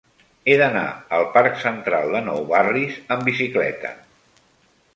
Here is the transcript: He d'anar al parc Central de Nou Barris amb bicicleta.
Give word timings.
He 0.51 0.53
d'anar 0.59 0.85
al 1.17 1.25
parc 1.35 1.59
Central 1.65 2.09
de 2.15 2.21
Nou 2.29 2.41
Barris 2.55 2.97
amb 3.17 3.29
bicicleta. 3.31 3.93